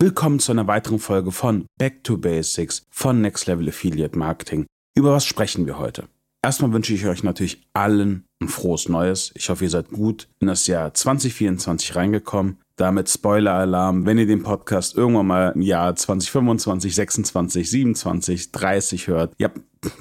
Willkommen 0.00 0.38
zu 0.38 0.52
einer 0.52 0.68
weiteren 0.68 1.00
Folge 1.00 1.32
von 1.32 1.66
Back 1.76 2.04
to 2.04 2.18
Basics 2.18 2.86
von 2.88 3.20
Next 3.20 3.48
Level 3.48 3.68
Affiliate 3.68 4.16
Marketing. 4.16 4.64
Über 4.94 5.12
was 5.12 5.26
sprechen 5.26 5.66
wir 5.66 5.76
heute? 5.80 6.04
Erstmal 6.40 6.72
wünsche 6.72 6.94
ich 6.94 7.04
euch 7.04 7.24
natürlich 7.24 7.66
allen 7.72 8.24
ein 8.40 8.46
frohes 8.46 8.88
Neues. 8.88 9.32
Ich 9.34 9.48
hoffe, 9.48 9.64
ihr 9.64 9.70
seid 9.70 9.90
gut 9.90 10.28
in 10.38 10.46
das 10.46 10.68
Jahr 10.68 10.94
2024 10.94 11.96
reingekommen. 11.96 12.58
Damit 12.76 13.10
Spoiler-Alarm, 13.10 14.06
wenn 14.06 14.18
ihr 14.18 14.28
den 14.28 14.44
Podcast 14.44 14.96
irgendwann 14.96 15.26
mal 15.26 15.52
im 15.56 15.62
Jahr 15.62 15.96
2025, 15.96 16.94
26, 16.94 17.68
27, 17.68 18.52
30 18.52 19.08
hört. 19.08 19.34
Ja, 19.38 19.50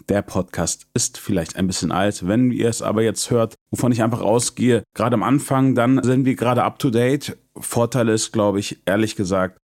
der 0.09 0.21
Podcast 0.21 0.85
ist 0.93 1.17
vielleicht 1.17 1.55
ein 1.55 1.65
bisschen 1.65 1.91
alt. 1.91 2.27
Wenn 2.27 2.51
ihr 2.51 2.69
es 2.69 2.83
aber 2.83 3.01
jetzt 3.01 3.31
hört, 3.31 3.55
wovon 3.71 3.91
ich 3.91 4.03
einfach 4.03 4.21
ausgehe, 4.21 4.83
gerade 4.93 5.15
am 5.15 5.23
Anfang, 5.23 5.73
dann 5.73 6.03
sind 6.03 6.25
wir 6.25 6.35
gerade 6.35 6.63
up 6.63 6.77
to 6.77 6.91
date. 6.91 7.35
Vorteil 7.57 8.09
ist, 8.09 8.31
glaube 8.31 8.59
ich, 8.59 8.83
ehrlich 8.85 9.15
gesagt, 9.15 9.57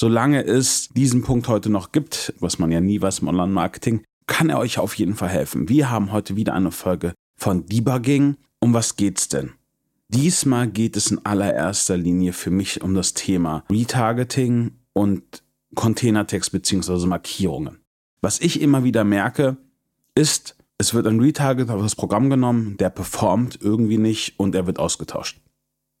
solange 0.00 0.42
es 0.46 0.88
diesen 0.88 1.20
Punkt 1.20 1.46
heute 1.46 1.68
noch 1.68 1.92
gibt, 1.92 2.32
was 2.40 2.58
man 2.58 2.72
ja 2.72 2.80
nie 2.80 3.02
weiß 3.02 3.18
im 3.18 3.28
Online-Marketing, 3.28 4.02
kann 4.26 4.48
er 4.48 4.58
euch 4.58 4.78
auf 4.78 4.94
jeden 4.94 5.14
Fall 5.14 5.28
helfen. 5.28 5.68
Wir 5.68 5.90
haben 5.90 6.10
heute 6.10 6.36
wieder 6.36 6.54
eine 6.54 6.70
Folge 6.70 7.12
von 7.36 7.66
Debugging. 7.66 8.38
Um 8.60 8.72
was 8.72 8.96
geht's 8.96 9.28
denn? 9.28 9.52
Diesmal 10.08 10.68
geht 10.68 10.96
es 10.96 11.10
in 11.10 11.24
allererster 11.26 11.98
Linie 11.98 12.32
für 12.32 12.50
mich 12.50 12.82
um 12.82 12.94
das 12.94 13.12
Thema 13.12 13.64
Retargeting 13.70 14.72
und 14.94 15.42
Containertext 15.74 16.50
bzw. 16.50 17.06
Markierungen. 17.06 17.80
Was 18.22 18.40
ich 18.40 18.62
immer 18.62 18.84
wieder 18.84 19.04
merke, 19.04 19.58
ist, 20.14 20.56
es 20.78 20.94
wird 20.94 21.06
ein 21.08 21.20
Retarget 21.20 21.68
auf 21.68 21.82
das 21.82 21.94
Programm 21.94 22.30
genommen, 22.30 22.78
der 22.78 22.88
performt 22.88 23.58
irgendwie 23.60 23.98
nicht 23.98 24.40
und 24.40 24.54
er 24.54 24.66
wird 24.66 24.78
ausgetauscht. 24.78 25.42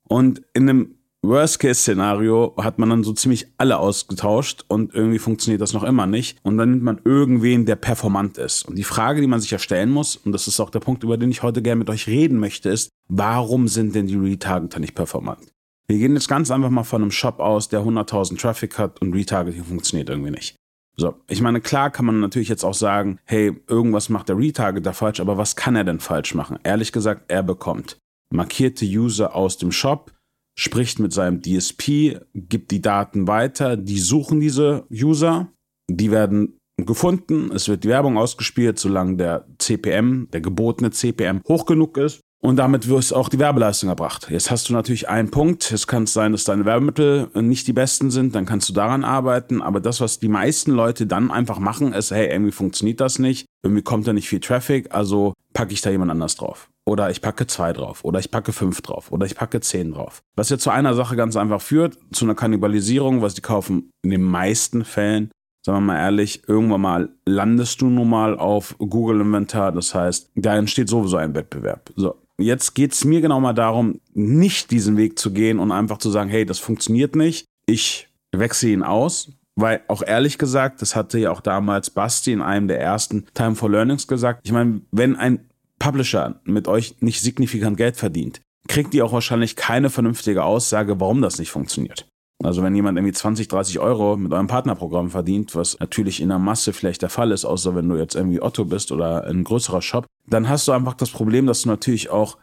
Und 0.08 0.40
in 0.54 0.70
einem 0.70 0.94
Worst-Case-Szenario 1.22 2.54
hat 2.56 2.78
man 2.78 2.88
dann 2.88 3.04
so 3.04 3.12
ziemlich 3.12 3.46
alle 3.58 3.78
ausgetauscht 3.78 4.64
und 4.68 4.94
irgendwie 4.94 5.18
funktioniert 5.18 5.60
das 5.60 5.74
noch 5.74 5.82
immer 5.82 6.06
nicht. 6.06 6.38
Und 6.42 6.56
dann 6.56 6.70
nimmt 6.70 6.82
man 6.82 7.00
irgendwen, 7.04 7.66
der 7.66 7.76
performant 7.76 8.38
ist. 8.38 8.66
Und 8.66 8.76
die 8.76 8.84
Frage, 8.84 9.20
die 9.20 9.26
man 9.26 9.40
sich 9.40 9.50
ja 9.50 9.58
stellen 9.58 9.90
muss, 9.90 10.16
und 10.16 10.32
das 10.32 10.48
ist 10.48 10.60
auch 10.60 10.70
der 10.70 10.80
Punkt, 10.80 11.04
über 11.04 11.18
den 11.18 11.30
ich 11.30 11.42
heute 11.42 11.60
gerne 11.60 11.80
mit 11.80 11.90
euch 11.90 12.06
reden 12.06 12.38
möchte, 12.38 12.70
ist, 12.70 12.88
warum 13.08 13.68
sind 13.68 13.94
denn 13.94 14.06
die 14.06 14.16
Retargeter 14.16 14.80
nicht 14.80 14.94
performant? 14.94 15.52
Wir 15.88 15.98
gehen 15.98 16.14
jetzt 16.14 16.28
ganz 16.28 16.50
einfach 16.50 16.70
mal 16.70 16.84
von 16.84 17.02
einem 17.02 17.10
Shop 17.10 17.38
aus, 17.40 17.68
der 17.68 17.80
100.000 17.80 18.38
Traffic 18.38 18.78
hat 18.78 19.02
und 19.02 19.12
Retargeting 19.12 19.64
funktioniert 19.64 20.08
irgendwie 20.08 20.30
nicht. 20.30 20.56
So, 20.96 21.14
ich 21.28 21.40
meine, 21.40 21.60
klar 21.60 21.90
kann 21.90 22.06
man 22.06 22.20
natürlich 22.20 22.48
jetzt 22.48 22.64
auch 22.64 22.74
sagen, 22.74 23.18
hey, 23.24 23.60
irgendwas 23.68 24.08
macht 24.08 24.28
der 24.28 24.38
Retargeter 24.38 24.92
falsch, 24.92 25.20
aber 25.20 25.36
was 25.36 25.56
kann 25.56 25.76
er 25.76 25.84
denn 25.84 26.00
falsch 26.00 26.34
machen? 26.34 26.58
Ehrlich 26.62 26.92
gesagt, 26.92 27.24
er 27.28 27.42
bekommt 27.42 27.98
markierte 28.32 28.84
User 28.84 29.34
aus 29.34 29.58
dem 29.58 29.72
Shop, 29.72 30.12
spricht 30.60 30.98
mit 30.98 31.12
seinem 31.12 31.40
DSP, 31.40 32.20
gibt 32.34 32.70
die 32.70 32.82
Daten 32.82 33.26
weiter, 33.26 33.76
die 33.76 33.98
suchen 33.98 34.40
diese 34.40 34.84
User, 34.90 35.48
die 35.90 36.10
werden 36.10 36.58
gefunden, 36.76 37.50
es 37.52 37.68
wird 37.68 37.84
die 37.84 37.88
Werbung 37.88 38.18
ausgespielt, 38.18 38.78
solange 38.78 39.16
der 39.16 39.46
CPM, 39.58 40.28
der 40.32 40.40
gebotene 40.42 40.90
CPM 40.90 41.40
hoch 41.48 41.64
genug 41.64 41.96
ist. 41.96 42.20
Und 42.42 42.56
damit 42.56 42.88
wird 42.88 43.12
auch 43.12 43.28
die 43.28 43.38
Werbeleistung 43.38 43.90
erbracht. 43.90 44.28
Jetzt 44.30 44.50
hast 44.50 44.68
du 44.68 44.72
natürlich 44.72 45.10
einen 45.10 45.30
Punkt. 45.30 45.70
Es 45.72 45.86
kann 45.86 46.06
sein, 46.06 46.32
dass 46.32 46.44
deine 46.44 46.64
Werbemittel 46.64 47.28
nicht 47.34 47.66
die 47.66 47.74
besten 47.74 48.10
sind. 48.10 48.34
Dann 48.34 48.46
kannst 48.46 48.66
du 48.70 48.72
daran 48.72 49.04
arbeiten. 49.04 49.60
Aber 49.60 49.78
das, 49.80 50.00
was 50.00 50.20
die 50.20 50.28
meisten 50.28 50.70
Leute 50.70 51.06
dann 51.06 51.30
einfach 51.30 51.58
machen, 51.58 51.92
ist, 51.92 52.12
hey, 52.12 52.30
irgendwie 52.30 52.52
funktioniert 52.52 52.98
das 53.00 53.18
nicht. 53.18 53.44
Irgendwie 53.62 53.82
kommt 53.82 54.06
da 54.06 54.14
nicht 54.14 54.30
viel 54.30 54.40
Traffic. 54.40 54.94
Also 54.94 55.34
packe 55.52 55.74
ich 55.74 55.82
da 55.82 55.90
jemand 55.90 56.10
anders 56.12 56.36
drauf. 56.36 56.70
Oder 56.90 57.08
ich 57.08 57.22
packe 57.22 57.46
zwei 57.46 57.72
drauf. 57.72 58.04
Oder 58.04 58.18
ich 58.18 58.32
packe 58.32 58.52
fünf 58.52 58.82
drauf. 58.82 59.12
Oder 59.12 59.24
ich 59.24 59.36
packe 59.36 59.60
zehn 59.60 59.92
drauf. 59.92 60.24
Was 60.34 60.48
jetzt 60.48 60.64
zu 60.64 60.70
einer 60.70 60.92
Sache 60.94 61.14
ganz 61.14 61.36
einfach 61.36 61.62
führt, 61.62 61.96
zu 62.10 62.24
einer 62.24 62.34
Kannibalisierung, 62.34 63.22
was 63.22 63.34
die 63.34 63.42
kaufen 63.42 63.92
in 64.02 64.10
den 64.10 64.24
meisten 64.24 64.84
Fällen. 64.84 65.30
Sagen 65.64 65.78
wir 65.78 65.92
mal 65.92 66.00
ehrlich, 66.00 66.48
irgendwann 66.48 66.80
mal 66.80 67.08
landest 67.24 67.80
du 67.80 67.86
nun 67.86 68.10
mal 68.10 68.36
auf 68.36 68.74
Google 68.78 69.20
Inventar. 69.20 69.70
Das 69.70 69.94
heißt, 69.94 70.32
da 70.34 70.56
entsteht 70.56 70.88
sowieso 70.88 71.16
ein 71.16 71.32
Wettbewerb. 71.32 71.92
So. 71.94 72.16
Jetzt 72.38 72.74
geht 72.74 72.92
es 72.92 73.04
mir 73.04 73.20
genau 73.20 73.38
mal 73.38 73.52
darum, 73.52 74.00
nicht 74.12 74.72
diesen 74.72 74.96
Weg 74.96 75.16
zu 75.16 75.32
gehen 75.32 75.60
und 75.60 75.70
einfach 75.70 75.98
zu 75.98 76.10
sagen, 76.10 76.28
hey, 76.28 76.44
das 76.44 76.58
funktioniert 76.58 77.14
nicht. 77.14 77.46
Ich 77.66 78.08
wechsle 78.32 78.70
ihn 78.70 78.82
aus, 78.82 79.30
weil 79.54 79.82
auch 79.86 80.02
ehrlich 80.02 80.38
gesagt, 80.38 80.82
das 80.82 80.96
hatte 80.96 81.20
ja 81.20 81.30
auch 81.30 81.40
damals 81.40 81.90
Basti 81.90 82.32
in 82.32 82.42
einem 82.42 82.66
der 82.66 82.80
ersten 82.80 83.26
Time 83.34 83.54
for 83.54 83.70
Learnings 83.70 84.08
gesagt. 84.08 84.40
Ich 84.42 84.50
meine, 84.50 84.80
wenn 84.90 85.14
ein 85.14 85.49
Publisher 85.80 86.40
mit 86.44 86.68
euch 86.68 86.94
nicht 87.00 87.20
signifikant 87.20 87.76
Geld 87.76 87.96
verdient, 87.96 88.40
kriegt 88.68 88.94
ihr 88.94 89.04
auch 89.04 89.12
wahrscheinlich 89.12 89.56
keine 89.56 89.90
vernünftige 89.90 90.44
Aussage, 90.44 91.00
warum 91.00 91.22
das 91.22 91.40
nicht 91.40 91.50
funktioniert. 91.50 92.06
Also 92.42 92.62
wenn 92.62 92.74
jemand 92.74 92.96
irgendwie 92.96 93.12
20, 93.12 93.48
30 93.48 93.80
Euro 93.80 94.16
mit 94.16 94.32
eurem 94.32 94.46
Partnerprogramm 94.46 95.10
verdient, 95.10 95.54
was 95.54 95.78
natürlich 95.78 96.20
in 96.20 96.28
der 96.28 96.38
Masse 96.38 96.72
vielleicht 96.72 97.02
der 97.02 97.10
Fall 97.10 97.32
ist, 97.32 97.44
außer 97.44 97.74
wenn 97.74 97.88
du 97.88 97.96
jetzt 97.96 98.14
irgendwie 98.14 98.40
Otto 98.40 98.64
bist 98.64 98.92
oder 98.92 99.24
ein 99.24 99.44
größerer 99.44 99.82
Shop, 99.82 100.06
dann 100.26 100.48
hast 100.48 100.68
du 100.68 100.72
einfach 100.72 100.94
das 100.94 101.10
Problem, 101.10 101.46
dass 101.46 101.62
du 101.62 101.68
natürlich 101.68 102.08
auch 102.08 102.38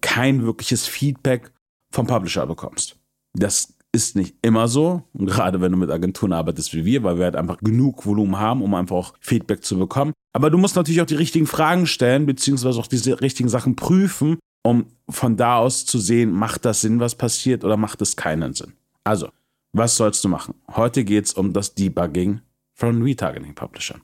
kein 0.00 0.44
wirkliches 0.44 0.86
Feedback 0.86 1.52
vom 1.92 2.06
Publisher 2.06 2.46
bekommst. 2.46 2.96
Das 3.34 3.74
ist 3.92 4.16
nicht 4.16 4.36
immer 4.42 4.68
so, 4.68 5.02
gerade 5.14 5.60
wenn 5.60 5.72
du 5.72 5.78
mit 5.78 5.90
Agenturen 5.90 6.32
arbeitest 6.32 6.74
wie 6.74 6.84
wir, 6.84 7.02
weil 7.02 7.16
wir 7.16 7.24
halt 7.24 7.36
einfach 7.36 7.58
genug 7.58 8.04
Volumen 8.04 8.38
haben, 8.38 8.62
um 8.62 8.74
einfach 8.74 8.96
auch 8.96 9.14
Feedback 9.20 9.64
zu 9.64 9.78
bekommen. 9.78 10.12
Aber 10.32 10.50
du 10.50 10.58
musst 10.58 10.76
natürlich 10.76 11.00
auch 11.00 11.06
die 11.06 11.14
richtigen 11.14 11.46
Fragen 11.46 11.86
stellen, 11.86 12.26
beziehungsweise 12.26 12.78
auch 12.78 12.86
diese 12.86 13.20
richtigen 13.20 13.48
Sachen 13.48 13.76
prüfen, 13.76 14.38
um 14.62 14.86
von 15.08 15.36
da 15.36 15.56
aus 15.56 15.86
zu 15.86 15.98
sehen, 15.98 16.30
macht 16.32 16.64
das 16.64 16.82
Sinn, 16.82 17.00
was 17.00 17.14
passiert 17.14 17.64
oder 17.64 17.76
macht 17.76 18.02
es 18.02 18.16
keinen 18.16 18.52
Sinn. 18.52 18.74
Also, 19.04 19.28
was 19.72 19.96
sollst 19.96 20.22
du 20.24 20.28
machen? 20.28 20.54
Heute 20.74 21.04
geht 21.04 21.26
es 21.26 21.32
um 21.32 21.52
das 21.52 21.74
Debugging 21.74 22.40
von 22.74 23.02
Retargeting 23.02 23.54
Publishern. 23.54 24.02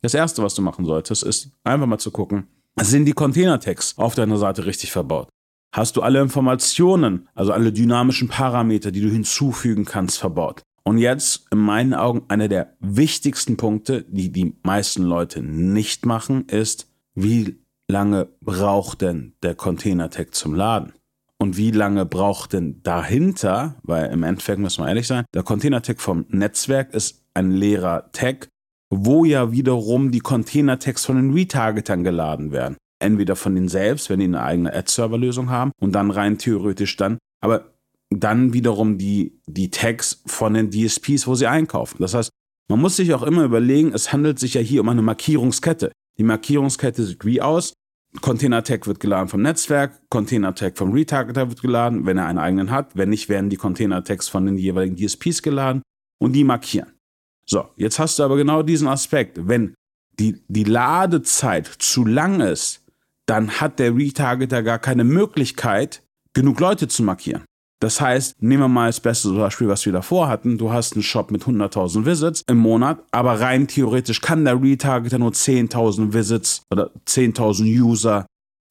Das 0.00 0.14
erste, 0.14 0.42
was 0.42 0.54
du 0.54 0.62
machen 0.62 0.84
solltest, 0.84 1.22
ist 1.22 1.50
einfach 1.64 1.86
mal 1.86 1.98
zu 1.98 2.10
gucken, 2.10 2.46
sind 2.80 3.04
die 3.06 3.12
Container-Tags 3.12 3.96
auf 3.98 4.14
deiner 4.14 4.36
Seite 4.36 4.66
richtig 4.66 4.92
verbaut? 4.92 5.28
Hast 5.74 5.96
du 5.96 6.02
alle 6.02 6.20
Informationen, 6.20 7.28
also 7.34 7.52
alle 7.52 7.72
dynamischen 7.72 8.28
Parameter, 8.28 8.92
die 8.92 9.00
du 9.00 9.08
hinzufügen 9.08 9.84
kannst, 9.84 10.18
verbaut? 10.18 10.62
Und 10.84 10.98
jetzt, 10.98 11.48
in 11.50 11.58
meinen 11.58 11.94
Augen, 11.94 12.22
einer 12.28 12.46
der 12.46 12.76
wichtigsten 12.78 13.56
Punkte, 13.56 14.04
die 14.08 14.30
die 14.30 14.54
meisten 14.62 15.02
Leute 15.02 15.42
nicht 15.42 16.06
machen, 16.06 16.46
ist, 16.46 16.88
wie 17.16 17.58
lange 17.90 18.28
braucht 18.40 19.00
denn 19.00 19.34
der 19.42 19.56
Container-Tag 19.56 20.32
zum 20.36 20.54
Laden? 20.54 20.92
Und 21.38 21.56
wie 21.56 21.72
lange 21.72 22.06
braucht 22.06 22.52
denn 22.52 22.80
dahinter, 22.84 23.74
weil 23.82 24.12
im 24.12 24.22
Endeffekt 24.22 24.60
müssen 24.60 24.84
wir 24.84 24.88
ehrlich 24.88 25.08
sein, 25.08 25.24
der 25.34 25.42
Container-Tag 25.42 26.00
vom 26.00 26.24
Netzwerk 26.28 26.94
ist 26.94 27.24
ein 27.34 27.50
leerer 27.50 28.12
Tag, 28.12 28.46
wo 28.90 29.24
ja 29.24 29.50
wiederum 29.50 30.12
die 30.12 30.20
Container-Tags 30.20 31.04
von 31.04 31.16
den 31.16 31.32
Retargetern 31.32 32.04
geladen 32.04 32.52
werden. 32.52 32.76
Entweder 33.00 33.36
von 33.36 33.54
denen 33.54 33.68
selbst, 33.68 34.08
wenn 34.08 34.20
die 34.20 34.26
eine 34.26 34.42
eigene 34.42 34.74
Ad-Server-Lösung 34.74 35.50
haben 35.50 35.72
und 35.80 35.92
dann 35.92 36.10
rein 36.10 36.38
theoretisch 36.38 36.96
dann, 36.96 37.18
aber 37.40 37.74
dann 38.10 38.52
wiederum 38.52 38.98
die, 38.98 39.40
die 39.46 39.70
Tags 39.70 40.22
von 40.26 40.54
den 40.54 40.70
DSPs, 40.70 41.26
wo 41.26 41.34
sie 41.34 41.46
einkaufen. 41.46 41.96
Das 42.00 42.14
heißt, 42.14 42.30
man 42.68 42.80
muss 42.80 42.96
sich 42.96 43.12
auch 43.12 43.22
immer 43.22 43.44
überlegen, 43.44 43.92
es 43.92 44.12
handelt 44.12 44.38
sich 44.38 44.54
ja 44.54 44.60
hier 44.60 44.80
um 44.80 44.88
eine 44.88 45.02
Markierungskette. 45.02 45.92
Die 46.18 46.22
Markierungskette 46.22 47.04
sieht 47.04 47.24
wie 47.24 47.42
aus? 47.42 47.74
Container-Tag 48.20 48.86
wird 48.86 49.00
geladen 49.00 49.28
vom 49.28 49.42
Netzwerk, 49.42 50.00
Container-Tag 50.08 50.78
vom 50.78 50.92
Retargeter 50.92 51.48
wird 51.48 51.60
geladen, 51.60 52.06
wenn 52.06 52.16
er 52.16 52.26
einen 52.26 52.38
eigenen 52.38 52.70
hat. 52.70 52.96
Wenn 52.96 53.10
nicht, 53.10 53.28
werden 53.28 53.50
die 53.50 53.56
Container-Tags 53.56 54.28
von 54.28 54.46
den 54.46 54.56
jeweiligen 54.56 54.96
DSPs 54.96 55.42
geladen 55.42 55.82
und 56.20 56.32
die 56.32 56.44
markieren. 56.44 56.92
So, 57.44 57.68
jetzt 57.76 57.98
hast 57.98 58.18
du 58.18 58.22
aber 58.22 58.36
genau 58.36 58.62
diesen 58.62 58.88
Aspekt. 58.88 59.48
Wenn 59.48 59.74
die, 60.18 60.42
die 60.48 60.64
Ladezeit 60.64 61.66
zu 61.66 62.04
lang 62.04 62.40
ist, 62.40 62.83
dann 63.26 63.60
hat 63.60 63.78
der 63.78 63.96
Retargeter 63.96 64.62
gar 64.62 64.78
keine 64.78 65.04
Möglichkeit, 65.04 66.02
genug 66.34 66.60
Leute 66.60 66.88
zu 66.88 67.02
markieren. 67.02 67.44
Das 67.80 68.00
heißt, 68.00 68.42
nehmen 68.42 68.62
wir 68.62 68.68
mal 68.68 68.86
das 68.86 69.00
beste 69.00 69.30
Beispiel, 69.32 69.68
was 69.68 69.84
wir 69.84 69.92
davor 69.92 70.28
hatten. 70.28 70.56
Du 70.56 70.72
hast 70.72 70.94
einen 70.94 71.02
Shop 71.02 71.30
mit 71.30 71.42
100.000 71.42 72.06
Visits 72.06 72.42
im 72.46 72.56
Monat, 72.56 73.02
aber 73.10 73.40
rein 73.40 73.68
theoretisch 73.68 74.20
kann 74.20 74.44
der 74.44 74.62
Retargeter 74.62 75.18
nur 75.18 75.32
10.000 75.32 76.14
Visits 76.14 76.62
oder 76.70 76.90
10.000 77.06 77.64
User 77.82 78.26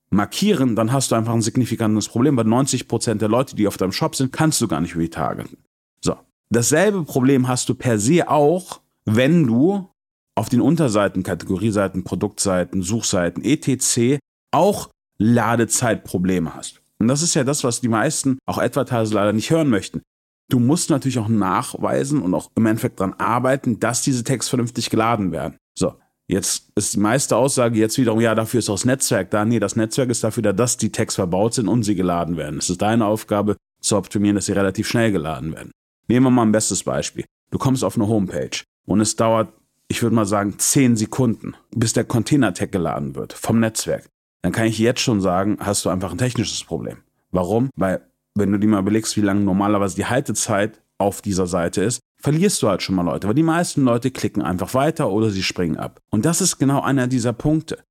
markieren. 0.09 0.75
Dann 0.75 0.91
hast 0.91 1.11
du 1.11 1.15
einfach 1.15 1.33
ein 1.33 1.41
signifikantes 1.41 2.07
Problem, 2.07 2.37
weil 2.37 2.45
90% 2.45 3.15
der 3.15 3.29
Leute, 3.29 3.55
die 3.55 3.67
auf 3.67 3.77
deinem 3.77 3.91
Shop 3.91 4.15
sind, 4.15 4.31
kannst 4.31 4.61
du 4.61 4.67
gar 4.67 4.81
nicht 4.81 4.95
retargeten. 4.95 5.57
So. 6.01 6.15
Dasselbe 6.49 7.03
Problem 7.03 7.47
hast 7.47 7.69
du 7.69 7.75
per 7.75 7.99
se 7.99 8.27
auch, 8.29 8.81
wenn 9.05 9.45
du 9.45 9.89
auf 10.35 10.49
den 10.49 10.61
Unterseiten, 10.61 11.21
Kategorieseiten, 11.21 12.03
Produktseiten, 12.03 12.81
Suchseiten, 12.81 13.43
etc. 13.43 14.17
auch 14.53 14.89
Ladezeitprobleme 15.17 16.53
hast. 16.55 16.81
Und 16.99 17.07
das 17.07 17.21
ist 17.21 17.33
ja 17.33 17.43
das, 17.43 17.63
was 17.63 17.81
die 17.81 17.89
meisten, 17.89 18.37
auch 18.45 18.57
Advertiser 18.57 19.15
leider 19.15 19.33
nicht 19.33 19.51
hören 19.51 19.69
möchten. 19.69 20.01
Du 20.49 20.59
musst 20.59 20.89
natürlich 20.89 21.19
auch 21.19 21.27
nachweisen 21.27 22.21
und 22.21 22.33
auch 22.33 22.51
im 22.55 22.65
Endeffekt 22.65 22.99
daran 22.99 23.13
arbeiten, 23.13 23.79
dass 23.79 24.01
diese 24.01 24.23
Texte 24.23 24.51
vernünftig 24.51 24.89
geladen 24.89 25.31
werden. 25.31 25.57
So, 25.77 25.95
jetzt 26.27 26.69
ist 26.75 26.93
die 26.93 26.99
meiste 26.99 27.35
Aussage 27.35 27.79
jetzt 27.79 27.97
wiederum, 27.97 28.21
ja, 28.21 28.35
dafür 28.35 28.59
ist 28.59 28.69
auch 28.69 28.75
das 28.75 28.85
Netzwerk 28.85 29.31
da. 29.31 29.45
Nee, 29.45 29.59
das 29.59 29.75
Netzwerk 29.75 30.09
ist 30.09 30.23
dafür 30.23 30.43
da, 30.43 30.53
dass 30.53 30.77
die 30.77 30.91
Tags 30.91 31.15
verbaut 31.15 31.55
sind 31.55 31.67
und 31.67 31.83
sie 31.83 31.95
geladen 31.95 32.37
werden. 32.37 32.59
Es 32.59 32.69
ist 32.69 32.81
deine 32.81 33.05
Aufgabe 33.05 33.57
zu 33.81 33.97
optimieren, 33.97 34.35
dass 34.35 34.45
sie 34.45 34.53
relativ 34.53 34.87
schnell 34.87 35.11
geladen 35.11 35.53
werden. 35.53 35.71
Nehmen 36.07 36.25
wir 36.25 36.31
mal 36.31 36.43
ein 36.43 36.51
bestes 36.51 36.83
Beispiel. 36.83 37.25
du 37.51 37.57
kommst 37.57 37.83
auf 37.83 37.95
eine 37.95 38.07
Homepage 38.07 38.63
und 38.85 38.99
es 38.99 39.15
dauert, 39.15 39.49
ich 39.87 40.01
würde 40.01 40.15
mal 40.15 40.25
sagen, 40.25 40.57
10 40.57 40.97
Sekunden, 40.97 41.55
bis 41.71 41.93
der 41.93 42.03
Container-Tag 42.03 42.71
geladen 42.71 43.15
wird 43.15 43.33
vom 43.33 43.59
Netzwerk. 43.59 44.09
Dann 44.43 44.51
kann 44.51 44.67
ich 44.67 44.77
jetzt 44.77 45.01
schon 45.01 45.21
sagen, 45.21 45.57
hast 45.59 45.85
du 45.85 45.89
einfach 45.89 46.11
ein 46.11 46.17
technisches 46.17 46.63
Problem. 46.63 46.97
Warum? 47.31 47.69
Weil, 47.75 48.05
wenn 48.35 48.51
du 48.51 48.59
dir 48.59 48.67
mal 48.67 48.79
überlegst, 48.79 49.17
wie 49.17 49.21
lange 49.21 49.41
normalerweise 49.41 49.95
die 49.95 50.05
Haltezeit 50.05 50.81
auf 50.97 51.21
dieser 51.21 51.47
Seite 51.47 51.81
ist, 51.81 52.01
verlierst 52.21 52.61
du 52.61 52.69
halt 52.69 52.81
schon 52.81 52.95
mal 52.95 53.03
Leute, 53.03 53.27
weil 53.27 53.35
die 53.35 53.43
meisten 53.43 53.83
Leute 53.83 54.11
klicken 54.11 54.41
einfach 54.41 54.73
weiter 54.73 55.09
oder 55.09 55.29
sie 55.29 55.43
springen 55.43 55.77
ab. 55.77 55.99
Und 56.11 56.25
das 56.25 56.41
ist 56.41 56.57
genau 56.57 56.81
einer 56.81 57.07
dieser 57.07 57.33
Punkte. 57.33 57.83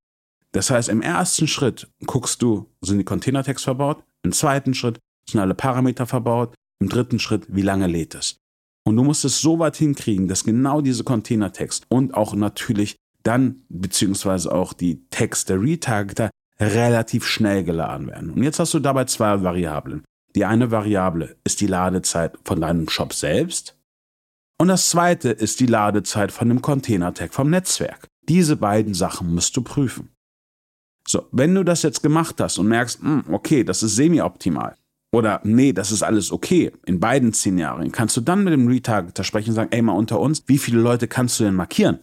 Das 0.52 0.70
heißt, 0.70 0.90
im 0.90 1.00
ersten 1.00 1.48
Schritt 1.48 1.88
guckst 2.06 2.42
du, 2.42 2.66
sind 2.82 2.98
die 2.98 3.04
Container-Tags 3.04 3.64
verbaut? 3.64 4.04
Im 4.22 4.32
zweiten 4.32 4.74
Schritt 4.74 4.98
sind 5.28 5.40
alle 5.40 5.54
Parameter 5.54 6.06
verbaut? 6.06 6.54
Im 6.80 6.88
dritten 6.88 7.18
Schritt, 7.18 7.46
wie 7.48 7.62
lange 7.62 7.86
lädt 7.86 8.14
es? 8.14 8.36
Und 8.84 8.96
du 8.96 9.04
musst 9.04 9.24
es 9.24 9.40
so 9.40 9.58
weit 9.58 9.76
hinkriegen, 9.76 10.28
dass 10.28 10.44
genau 10.44 10.80
diese 10.80 11.04
Container-Tags 11.04 11.82
und 11.88 12.14
auch 12.14 12.34
natürlich 12.34 12.96
dann, 13.22 13.62
beziehungsweise 13.68 14.52
auch 14.52 14.72
die 14.72 15.06
der 15.10 15.60
Retargeter 15.60 16.30
relativ 16.62 17.26
schnell 17.26 17.64
geladen 17.64 18.08
werden. 18.08 18.30
Und 18.30 18.42
jetzt 18.42 18.58
hast 18.58 18.74
du 18.74 18.78
dabei 18.78 19.04
zwei 19.04 19.42
Variablen. 19.42 20.04
Die 20.34 20.44
eine 20.44 20.70
Variable 20.70 21.36
ist 21.44 21.60
die 21.60 21.66
Ladezeit 21.66 22.38
von 22.44 22.60
deinem 22.60 22.88
Shop 22.88 23.12
selbst 23.12 23.76
und 24.62 24.68
das 24.68 24.90
zweite 24.90 25.30
ist 25.30 25.58
die 25.58 25.66
Ladezeit 25.66 26.30
von 26.30 26.48
dem 26.48 26.62
Container-Tag 26.62 27.34
vom 27.34 27.50
Netzwerk. 27.50 28.06
Diese 28.28 28.54
beiden 28.54 28.94
Sachen 28.94 29.34
musst 29.34 29.56
du 29.56 29.62
prüfen. 29.62 30.10
So, 31.08 31.26
wenn 31.32 31.52
du 31.52 31.64
das 31.64 31.82
jetzt 31.82 32.00
gemacht 32.00 32.40
hast 32.40 32.58
und 32.58 32.68
merkst, 32.68 33.00
hm, 33.00 33.24
okay, 33.32 33.64
das 33.64 33.82
ist 33.82 33.96
semi-optimal 33.96 34.76
oder 35.12 35.40
nee, 35.42 35.72
das 35.72 35.90
ist 35.90 36.04
alles 36.04 36.30
okay 36.30 36.70
in 36.86 37.00
beiden 37.00 37.34
Szenarien, 37.34 37.90
kannst 37.90 38.16
du 38.16 38.20
dann 38.20 38.44
mit 38.44 38.52
dem 38.52 38.68
Retargeter 38.68 39.24
sprechen 39.24 39.48
und 39.48 39.56
sagen, 39.56 39.72
ey, 39.72 39.82
mal 39.82 39.94
unter 39.94 40.20
uns, 40.20 40.44
wie 40.46 40.58
viele 40.58 40.80
Leute 40.80 41.08
kannst 41.08 41.40
du 41.40 41.44
denn 41.44 41.56
markieren? 41.56 41.98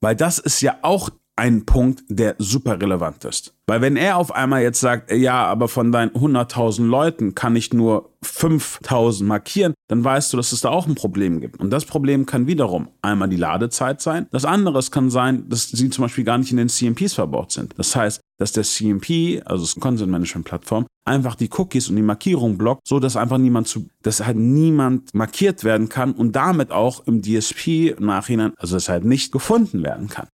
Weil 0.00 0.16
das 0.16 0.40
ist 0.40 0.62
ja 0.62 0.78
auch 0.82 1.10
ein 1.36 1.64
Punkt, 1.64 2.04
der 2.08 2.34
super 2.38 2.80
relevant 2.80 3.24
ist. 3.24 3.54
Weil 3.66 3.80
wenn 3.80 3.96
er 3.96 4.18
auf 4.18 4.34
einmal 4.34 4.62
jetzt 4.62 4.80
sagt, 4.80 5.10
ja, 5.10 5.44
aber 5.46 5.68
von 5.68 5.92
deinen 5.92 6.10
100.000 6.10 6.84
Leuten 6.86 7.34
kann 7.34 7.56
ich 7.56 7.72
nur 7.72 8.10
5.000 8.24 9.24
markieren, 9.24 9.72
dann 9.88 10.04
weißt 10.04 10.32
du, 10.32 10.36
dass 10.36 10.52
es 10.52 10.60
da 10.60 10.68
auch 10.68 10.86
ein 10.86 10.94
Problem 10.94 11.40
gibt. 11.40 11.58
Und 11.58 11.70
das 11.70 11.84
Problem 11.84 12.26
kann 12.26 12.46
wiederum 12.46 12.88
einmal 13.00 13.28
die 13.28 13.36
Ladezeit 13.36 14.02
sein. 14.02 14.26
Das 14.30 14.44
andere 14.44 14.82
kann 14.90 15.10
sein, 15.10 15.48
dass 15.48 15.70
sie 15.70 15.90
zum 15.90 16.02
Beispiel 16.02 16.24
gar 16.24 16.38
nicht 16.38 16.50
in 16.50 16.58
den 16.58 16.68
CMPs 16.68 17.14
verbaut 17.14 17.52
sind. 17.52 17.74
Das 17.78 17.96
heißt, 17.96 18.20
dass 18.38 18.52
der 18.52 18.64
CMP, 18.64 19.40
also 19.44 19.64
das 19.64 19.76
Content 19.76 20.10
Management 20.10 20.46
Plattform, 20.46 20.86
einfach 21.04 21.36
die 21.36 21.48
Cookies 21.56 21.88
und 21.88 21.96
die 21.96 22.02
Markierung 22.02 22.58
blockt, 22.58 22.86
so 22.86 23.00
dass 23.00 23.16
einfach 23.16 23.38
niemand 23.38 23.68
zu, 23.68 23.88
dass 24.02 24.24
halt 24.24 24.36
niemand 24.36 25.14
markiert 25.14 25.64
werden 25.64 25.88
kann 25.88 26.12
und 26.12 26.32
damit 26.36 26.72
auch 26.72 27.06
im 27.06 27.22
DSP 27.22 27.96
Nachhinein, 28.00 28.52
also 28.56 28.76
es 28.76 28.88
halt 28.88 29.04
nicht 29.04 29.32
gefunden 29.32 29.82
werden 29.82 30.08
kann. 30.08 30.26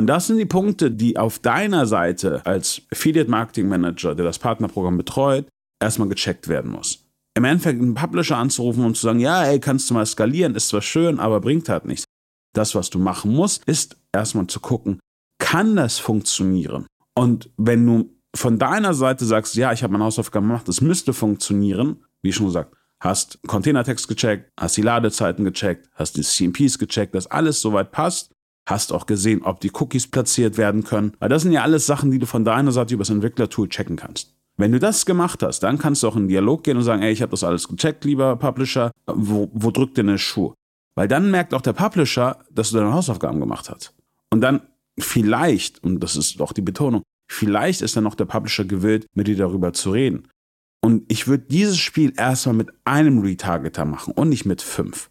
Und 0.00 0.06
das 0.06 0.28
sind 0.28 0.38
die 0.38 0.46
Punkte, 0.46 0.90
die 0.90 1.18
auf 1.18 1.40
deiner 1.40 1.86
Seite 1.86 2.40
als 2.46 2.80
Affiliate 2.90 3.30
Marketing 3.30 3.68
Manager, 3.68 4.14
der 4.14 4.24
das 4.24 4.38
Partnerprogramm 4.38 4.96
betreut, 4.96 5.46
erstmal 5.78 6.08
gecheckt 6.08 6.48
werden 6.48 6.70
muss. 6.70 7.06
Im 7.34 7.44
Endeffekt 7.44 7.82
einen 7.82 7.92
Publisher 7.92 8.38
anzurufen 8.38 8.86
und 8.86 8.96
zu 8.96 9.02
sagen, 9.02 9.20
ja, 9.20 9.44
ey, 9.44 9.60
kannst 9.60 9.90
du 9.90 9.94
mal 9.94 10.06
skalieren, 10.06 10.54
ist 10.54 10.68
zwar 10.68 10.80
schön, 10.80 11.20
aber 11.20 11.42
bringt 11.42 11.68
halt 11.68 11.84
nichts. 11.84 12.06
Das, 12.54 12.74
was 12.74 12.88
du 12.88 12.98
machen 12.98 13.30
musst, 13.34 13.66
ist 13.66 13.98
erstmal 14.10 14.46
zu 14.46 14.60
gucken, 14.60 15.00
kann 15.38 15.76
das 15.76 15.98
funktionieren? 15.98 16.86
Und 17.14 17.50
wenn 17.58 17.84
du 17.84 18.08
von 18.34 18.58
deiner 18.58 18.94
Seite 18.94 19.26
sagst, 19.26 19.54
ja, 19.56 19.70
ich 19.70 19.82
habe 19.82 19.92
meine 19.92 20.04
Hausaufgaben 20.04 20.48
gemacht, 20.48 20.66
es 20.70 20.80
müsste 20.80 21.12
funktionieren, 21.12 22.06
wie 22.22 22.32
schon 22.32 22.46
gesagt, 22.46 22.74
hast 23.00 23.38
Containertext 23.46 24.08
gecheckt, 24.08 24.50
hast 24.58 24.78
die 24.78 24.82
Ladezeiten 24.82 25.44
gecheckt, 25.44 25.90
hast 25.92 26.16
die 26.16 26.22
CMPs 26.22 26.78
gecheckt, 26.78 27.14
dass 27.14 27.26
alles 27.26 27.60
soweit 27.60 27.92
passt, 27.92 28.32
hast 28.70 28.92
auch 28.92 29.06
gesehen, 29.06 29.42
ob 29.42 29.60
die 29.60 29.72
Cookies 29.72 30.06
platziert 30.06 30.56
werden 30.56 30.84
können. 30.84 31.12
Weil 31.18 31.28
das 31.28 31.42
sind 31.42 31.52
ja 31.52 31.62
alles 31.62 31.86
Sachen, 31.86 32.10
die 32.10 32.18
du 32.18 32.26
von 32.26 32.44
deiner 32.44 32.72
Seite 32.72 32.94
über 32.94 33.02
das 33.02 33.10
Entwicklertool 33.10 33.68
checken 33.68 33.96
kannst. 33.96 34.34
Wenn 34.56 34.72
du 34.72 34.78
das 34.78 35.06
gemacht 35.06 35.42
hast, 35.42 35.60
dann 35.60 35.78
kannst 35.78 36.02
du 36.02 36.08
auch 36.08 36.16
in 36.16 36.24
den 36.24 36.28
Dialog 36.28 36.64
gehen 36.64 36.76
und 36.76 36.82
sagen, 36.82 37.02
ey, 37.02 37.12
ich 37.12 37.22
habe 37.22 37.30
das 37.30 37.44
alles 37.44 37.66
gecheckt, 37.66 38.04
lieber 38.04 38.36
Publisher, 38.36 38.90
wo, 39.06 39.50
wo 39.54 39.70
drückt 39.70 39.96
denn 39.96 40.08
der 40.08 40.18
Schuh? 40.18 40.52
Weil 40.94 41.08
dann 41.08 41.30
merkt 41.30 41.54
auch 41.54 41.62
der 41.62 41.72
Publisher, 41.72 42.44
dass 42.50 42.70
du 42.70 42.76
deine 42.76 42.92
Hausaufgaben 42.92 43.40
gemacht 43.40 43.70
hast. 43.70 43.94
Und 44.30 44.42
dann 44.42 44.60
vielleicht, 44.98 45.82
und 45.82 46.00
das 46.00 46.16
ist 46.16 46.40
auch 46.40 46.52
die 46.52 46.60
Betonung, 46.60 47.02
vielleicht 47.30 47.80
ist 47.80 47.96
dann 47.96 48.04
noch 48.04 48.14
der 48.14 48.26
Publisher 48.26 48.64
gewillt, 48.64 49.06
mit 49.14 49.28
dir 49.28 49.36
darüber 49.36 49.72
zu 49.72 49.92
reden. 49.92 50.28
Und 50.82 51.04
ich 51.08 51.26
würde 51.26 51.44
dieses 51.48 51.78
Spiel 51.78 52.12
erstmal 52.16 52.54
mit 52.54 52.70
einem 52.84 53.20
Retargeter 53.20 53.84
machen 53.84 54.12
und 54.14 54.28
nicht 54.28 54.44
mit 54.44 54.62
fünf. 54.62 55.10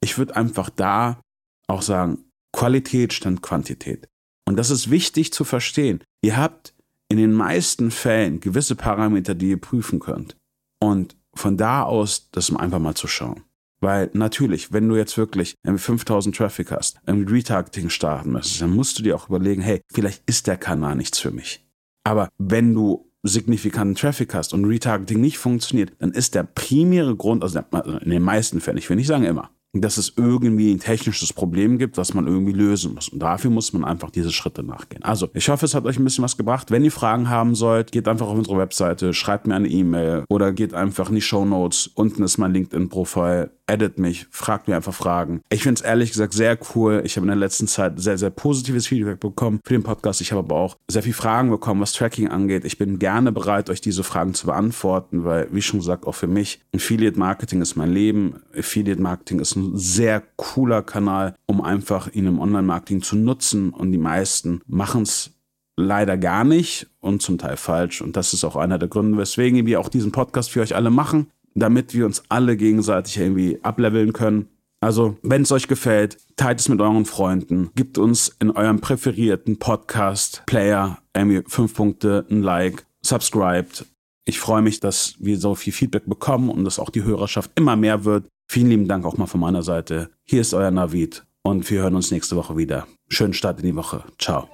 Ich 0.00 0.18
würde 0.18 0.36
einfach 0.36 0.70
da 0.70 1.20
auch 1.68 1.82
sagen, 1.82 2.24
Qualität 2.52 3.12
stand 3.12 3.42
Quantität. 3.42 4.08
Und 4.48 4.56
das 4.56 4.70
ist 4.70 4.90
wichtig 4.90 5.32
zu 5.32 5.44
verstehen. 5.44 6.02
Ihr 6.22 6.36
habt 6.36 6.74
in 7.08 7.18
den 7.18 7.32
meisten 7.32 7.90
Fällen 7.90 8.40
gewisse 8.40 8.76
Parameter, 8.76 9.34
die 9.34 9.50
ihr 9.50 9.60
prüfen 9.60 10.00
könnt. 10.00 10.36
Und 10.80 11.16
von 11.34 11.56
da 11.56 11.82
aus, 11.82 12.30
das 12.30 12.54
einfach 12.54 12.78
mal 12.78 12.94
zu 12.94 13.08
schauen. 13.08 13.42
Weil 13.80 14.10
natürlich, 14.14 14.72
wenn 14.72 14.88
du 14.88 14.96
jetzt 14.96 15.18
wirklich 15.18 15.54
5000 15.64 16.34
Traffic 16.34 16.70
hast, 16.70 16.98
ein 17.06 17.28
Retargeting 17.28 17.90
starten 17.90 18.32
müsstest, 18.32 18.62
dann 18.62 18.74
musst 18.74 18.98
du 18.98 19.02
dir 19.02 19.14
auch 19.14 19.28
überlegen, 19.28 19.60
hey, 19.60 19.82
vielleicht 19.92 20.22
ist 20.26 20.46
der 20.46 20.56
Kanal 20.56 20.96
nichts 20.96 21.18
für 21.18 21.30
mich. 21.30 21.64
Aber 22.04 22.28
wenn 22.38 22.72
du 22.72 23.10
signifikanten 23.22 23.94
Traffic 23.94 24.32
hast 24.34 24.54
und 24.54 24.64
Retargeting 24.64 25.20
nicht 25.20 25.38
funktioniert, 25.38 25.92
dann 25.98 26.12
ist 26.12 26.34
der 26.34 26.44
primäre 26.44 27.16
Grund, 27.16 27.42
also 27.42 27.58
in 28.00 28.10
den 28.10 28.22
meisten 28.22 28.60
Fällen, 28.60 28.78
ich 28.78 28.88
will 28.88 28.96
nicht 28.96 29.08
sagen 29.08 29.24
immer, 29.24 29.50
dass 29.80 29.96
es 29.96 30.12
irgendwie 30.16 30.72
ein 30.72 30.80
technisches 30.80 31.32
Problem 31.32 31.78
gibt, 31.78 31.96
was 31.96 32.14
man 32.14 32.26
irgendwie 32.26 32.52
lösen 32.52 32.94
muss. 32.94 33.08
Und 33.08 33.20
dafür 33.20 33.50
muss 33.50 33.72
man 33.72 33.84
einfach 33.84 34.10
diese 34.10 34.32
Schritte 34.32 34.62
nachgehen. 34.62 35.02
Also, 35.02 35.28
ich 35.34 35.48
hoffe, 35.48 35.64
es 35.66 35.74
hat 35.74 35.84
euch 35.84 35.98
ein 35.98 36.04
bisschen 36.04 36.24
was 36.24 36.36
gebracht. 36.36 36.70
Wenn 36.70 36.84
ihr 36.84 36.92
Fragen 36.92 37.28
haben 37.28 37.54
sollt, 37.54 37.92
geht 37.92 38.08
einfach 38.08 38.26
auf 38.26 38.36
unsere 38.36 38.58
Webseite, 38.58 39.14
schreibt 39.14 39.46
mir 39.46 39.54
eine 39.54 39.68
E-Mail 39.68 40.24
oder 40.28 40.52
geht 40.52 40.74
einfach 40.74 41.08
in 41.08 41.16
die 41.16 41.20
Show 41.20 41.44
Notes. 41.44 41.90
Unten 41.94 42.22
ist 42.22 42.38
mein 42.38 42.52
LinkedIn-Profil 42.52 43.50
edit 43.66 43.98
mich, 43.98 44.26
fragt 44.30 44.68
mir 44.68 44.76
einfach 44.76 44.94
Fragen. 44.94 45.40
Ich 45.48 45.62
finde 45.62 45.80
es 45.80 45.86
ehrlich 45.86 46.10
gesagt 46.10 46.32
sehr 46.32 46.58
cool. 46.74 47.02
Ich 47.04 47.16
habe 47.16 47.24
in 47.24 47.28
der 47.28 47.36
letzten 47.36 47.66
Zeit 47.66 47.98
sehr, 48.00 48.18
sehr 48.18 48.30
positives 48.30 48.86
Feedback 48.86 49.20
bekommen 49.20 49.60
für 49.64 49.74
den 49.74 49.82
Podcast. 49.82 50.20
Ich 50.20 50.32
habe 50.32 50.40
aber 50.40 50.56
auch 50.56 50.76
sehr 50.88 51.02
viele 51.02 51.14
Fragen 51.14 51.50
bekommen, 51.50 51.80
was 51.80 51.92
Tracking 51.92 52.28
angeht. 52.28 52.64
Ich 52.64 52.78
bin 52.78 52.98
gerne 52.98 53.32
bereit, 53.32 53.68
euch 53.70 53.80
diese 53.80 54.04
Fragen 54.04 54.34
zu 54.34 54.46
beantworten, 54.46 55.24
weil, 55.24 55.48
wie 55.50 55.62
schon 55.62 55.80
gesagt, 55.80 56.06
auch 56.06 56.14
für 56.14 56.28
mich, 56.28 56.60
Affiliate 56.74 57.18
Marketing 57.18 57.60
ist 57.60 57.76
mein 57.76 57.90
Leben. 57.90 58.36
Affiliate 58.56 59.00
Marketing 59.00 59.40
ist 59.40 59.56
ein 59.56 59.76
sehr 59.76 60.22
cooler 60.36 60.82
Kanal, 60.82 61.34
um 61.46 61.60
einfach 61.60 62.12
ihn 62.12 62.26
im 62.26 62.38
Online-Marketing 62.38 63.02
zu 63.02 63.16
nutzen. 63.16 63.70
Und 63.70 63.92
die 63.92 63.98
meisten 63.98 64.60
machen 64.66 65.02
es 65.02 65.32
leider 65.76 66.16
gar 66.16 66.44
nicht 66.44 66.88
und 67.00 67.22
zum 67.22 67.38
Teil 67.38 67.56
falsch. 67.56 68.00
Und 68.00 68.16
das 68.16 68.32
ist 68.32 68.44
auch 68.44 68.56
einer 68.56 68.78
der 68.78 68.88
Gründe, 68.88 69.18
weswegen 69.18 69.66
wir 69.66 69.80
auch 69.80 69.88
diesen 69.88 70.12
Podcast 70.12 70.50
für 70.50 70.62
euch 70.62 70.74
alle 70.74 70.90
machen 70.90 71.28
damit 71.56 71.94
wir 71.94 72.06
uns 72.06 72.22
alle 72.28 72.56
gegenseitig 72.56 73.18
irgendwie 73.18 73.58
ableveln 73.62 74.12
können. 74.12 74.48
Also, 74.80 75.16
wenn 75.22 75.42
es 75.42 75.52
euch 75.52 75.68
gefällt, 75.68 76.18
teilt 76.36 76.60
es 76.60 76.68
mit 76.68 76.80
euren 76.80 77.06
Freunden, 77.06 77.70
gebt 77.74 77.98
uns 77.98 78.36
in 78.38 78.50
eurem 78.50 78.80
präferierten 78.80 79.58
Podcast-Player 79.58 80.98
irgendwie 81.14 81.42
fünf 81.48 81.74
Punkte, 81.74 82.26
ein 82.30 82.42
Like, 82.42 82.86
subscribed. 83.02 83.86
Ich 84.26 84.38
freue 84.38 84.62
mich, 84.62 84.80
dass 84.80 85.14
wir 85.18 85.38
so 85.38 85.54
viel 85.54 85.72
Feedback 85.72 86.04
bekommen 86.06 86.50
und 86.50 86.64
dass 86.64 86.78
auch 86.78 86.90
die 86.90 87.04
Hörerschaft 87.04 87.50
immer 87.54 87.76
mehr 87.76 88.04
wird. 88.04 88.26
Vielen 88.48 88.68
lieben 88.68 88.88
Dank 88.88 89.04
auch 89.04 89.16
mal 89.16 89.26
von 89.26 89.40
meiner 89.40 89.62
Seite. 89.62 90.10
Hier 90.24 90.42
ist 90.42 90.52
euer 90.52 90.70
Navid 90.70 91.24
und 91.42 91.68
wir 91.70 91.82
hören 91.82 91.94
uns 91.94 92.10
nächste 92.10 92.36
Woche 92.36 92.56
wieder. 92.56 92.86
Schönen 93.08 93.34
Start 93.34 93.60
in 93.60 93.66
die 93.66 93.76
Woche. 93.76 94.04
Ciao. 94.18 94.48